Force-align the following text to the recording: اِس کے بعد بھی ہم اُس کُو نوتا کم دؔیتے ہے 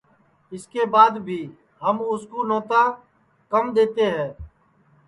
اِس 0.53 0.63
کے 0.73 0.83
بعد 0.93 1.13
بھی 1.27 1.39
ہم 1.81 1.95
اُس 2.11 2.23
کُو 2.31 2.39
نوتا 2.49 2.83
کم 3.51 3.63
دؔیتے 3.75 4.05
ہے 4.15 4.27